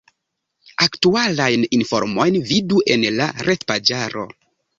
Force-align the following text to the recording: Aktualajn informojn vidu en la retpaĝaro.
Aktualajn 0.85 1.65
informojn 1.79 2.39
vidu 2.53 2.81
en 2.97 3.07
la 3.21 3.29
retpaĝaro. 3.51 4.27